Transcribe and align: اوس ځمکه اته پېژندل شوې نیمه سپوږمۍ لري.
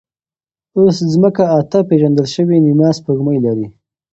اوس 0.77 0.97
ځمکه 1.13 1.43
اته 1.59 1.79
پېژندل 1.89 2.27
شوې 2.35 2.57
نیمه 2.65 2.89
سپوږمۍ 2.97 3.37
لري. 3.45 3.67